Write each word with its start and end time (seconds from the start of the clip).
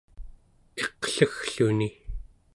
iqleggluni 0.83 1.89